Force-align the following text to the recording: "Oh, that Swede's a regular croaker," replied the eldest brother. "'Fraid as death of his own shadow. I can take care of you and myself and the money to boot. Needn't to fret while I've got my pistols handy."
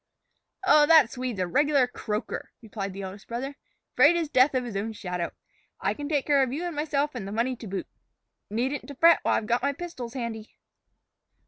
"Oh, 0.65 0.87
that 0.87 1.11
Swede's 1.11 1.39
a 1.39 1.45
regular 1.45 1.85
croaker," 1.85 2.49
replied 2.63 2.91
the 2.91 3.03
eldest 3.03 3.27
brother. 3.27 3.55
"'Fraid 3.95 4.17
as 4.17 4.29
death 4.29 4.55
of 4.55 4.63
his 4.65 4.75
own 4.75 4.93
shadow. 4.93 5.29
I 5.79 5.93
can 5.93 6.09
take 6.09 6.25
care 6.25 6.41
of 6.41 6.51
you 6.51 6.63
and 6.65 6.75
myself 6.75 7.13
and 7.13 7.27
the 7.27 7.31
money 7.31 7.55
to 7.57 7.67
boot. 7.67 7.87
Needn't 8.49 8.87
to 8.87 8.95
fret 8.95 9.19
while 9.21 9.35
I've 9.35 9.45
got 9.45 9.61
my 9.61 9.73
pistols 9.73 10.15
handy." 10.15 10.55